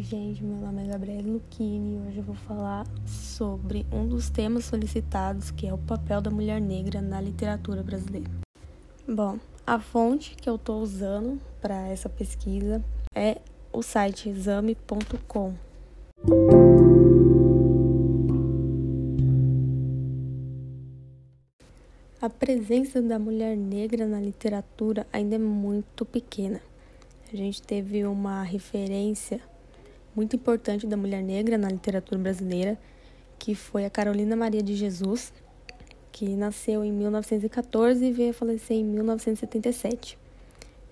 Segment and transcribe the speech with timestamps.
[0.00, 4.64] gente, meu nome é Gabriela Luchini e hoje eu vou falar sobre um dos temas
[4.64, 8.30] solicitados, que é o papel da mulher negra na literatura brasileira.
[9.06, 12.82] Bom, a fonte que eu estou usando para essa pesquisa
[13.14, 13.40] é
[13.72, 15.54] o site exame.com.
[22.20, 26.60] A presença da mulher negra na literatura ainda é muito pequena.
[27.32, 29.40] A gente teve uma referência
[30.14, 32.78] muito importante da mulher negra na literatura brasileira,
[33.38, 35.32] que foi a Carolina Maria de Jesus,
[36.12, 40.18] que nasceu em 1914 e veio a falecer em 1977.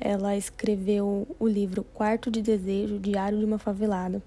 [0.00, 4.22] Ela escreveu o livro Quarto de Desejo, Diário de uma Favelada.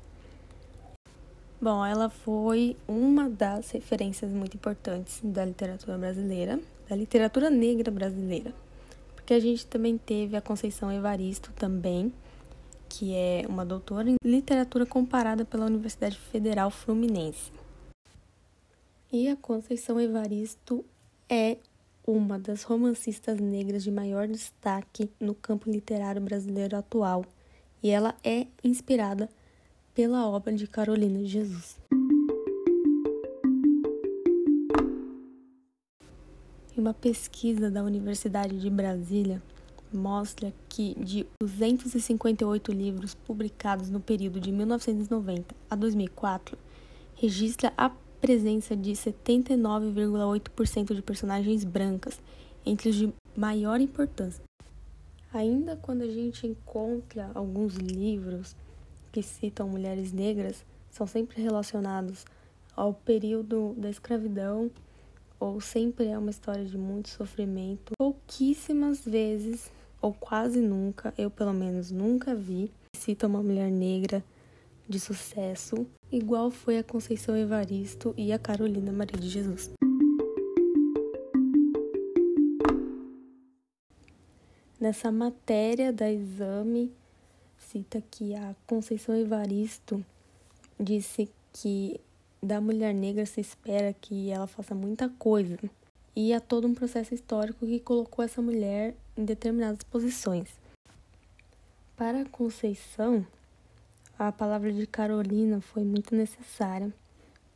[1.59, 8.53] Bom, ela foi uma das referências muito importantes da literatura brasileira, da literatura negra brasileira.
[9.15, 12.13] Porque a gente também teve a Conceição Evaristo também,
[12.97, 17.51] que é uma doutora em literatura comparada pela Universidade Federal Fluminense.
[19.13, 20.83] E a Conceição Evaristo
[21.29, 21.57] é
[22.07, 27.23] uma das romancistas negras de maior destaque no campo literário brasileiro atual,
[27.83, 29.29] e ela é inspirada
[29.93, 31.77] pela obra de Carolina de Jesus.
[36.75, 39.39] Uma pesquisa da Universidade de Brasília
[39.93, 46.57] mostra que de 258 livros publicados no período de 1990 a 2004,
[47.15, 47.89] registra a
[48.21, 52.19] presença de 79,8% de personagens brancas
[52.65, 54.43] entre os de maior importância.
[55.33, 58.55] Ainda quando a gente encontra alguns livros
[59.11, 62.25] que citam mulheres negras, são sempre relacionados
[62.75, 64.71] ao período da escravidão
[65.39, 67.93] ou sempre é uma história de muito sofrimento.
[67.97, 69.69] Pouquíssimas vezes
[70.01, 74.23] ou quase nunca, eu pelo menos nunca vi, cita uma mulher negra
[74.87, 79.71] de sucesso, igual foi a Conceição Evaristo e a Carolina Maria de Jesus.
[84.79, 86.91] Nessa matéria da exame,
[87.57, 90.05] cita que a Conceição Evaristo
[90.79, 91.99] disse que
[92.41, 95.57] da mulher negra se espera que ela faça muita coisa,
[96.15, 100.49] e há todo um processo histórico que colocou essa mulher em determinadas posições.
[101.95, 103.25] Para Conceição,
[104.17, 106.91] a palavra de Carolina foi muito necessária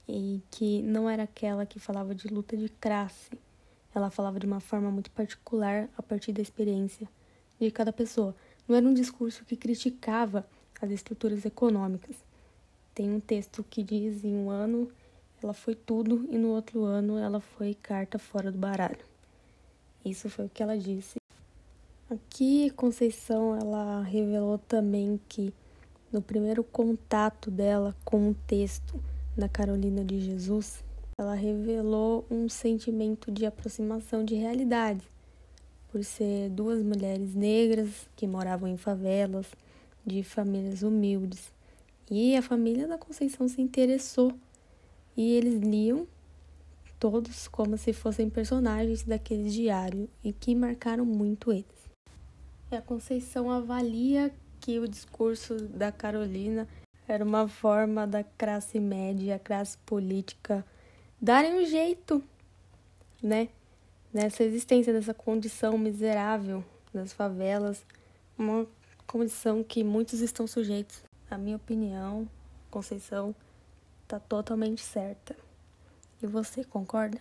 [0.07, 3.31] e que não era aquela que falava de luta de classe.
[3.95, 7.07] Ela falava de uma forma muito particular a partir da experiência
[7.59, 8.35] de cada pessoa.
[8.67, 10.45] Não era um discurso que criticava
[10.79, 12.15] as estruturas econômicas.
[12.93, 14.91] Tem um texto que diz em um ano
[15.43, 19.03] ela foi tudo e no outro ano ela foi carta fora do baralho.
[20.05, 21.15] Isso foi o que ela disse.
[22.09, 25.53] Aqui Conceição ela revelou também que
[26.11, 29.01] no primeiro contato dela com o texto
[29.35, 30.83] da Carolina de Jesus,
[31.17, 35.07] ela revelou um sentimento de aproximação de realidade,
[35.89, 39.45] por ser duas mulheres negras que moravam em favelas,
[40.05, 41.51] de famílias humildes.
[42.13, 44.33] E a família da Conceição se interessou
[45.15, 46.05] e eles liam
[46.99, 51.89] todos como se fossem personagens daquele diário e que marcaram muito eles.
[52.69, 54.29] E a Conceição avalia
[54.59, 56.67] que o discurso da Carolina
[57.07, 60.65] era uma forma da classe média, a classe política
[61.19, 62.21] darem um jeito,
[63.23, 63.47] né?
[64.13, 66.61] Nessa existência dessa condição miserável
[66.93, 67.85] das favelas,
[68.37, 68.67] uma
[69.07, 71.09] condição que muitos estão sujeitos.
[71.31, 72.27] Na minha opinião,
[72.69, 73.33] Conceição
[74.03, 75.33] está totalmente certa.
[76.21, 77.17] E você concorda?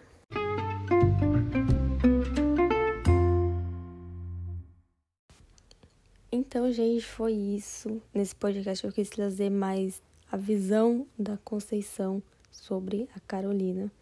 [6.32, 8.02] Então, gente, foi isso.
[8.12, 12.20] Nesse podcast eu quis trazer mais a visão da Conceição
[12.50, 13.92] sobre a Carolina.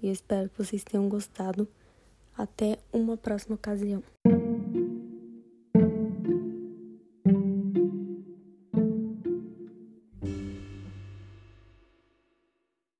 [0.00, 1.68] E eu espero que vocês tenham gostado.
[2.34, 4.02] Até uma próxima ocasião.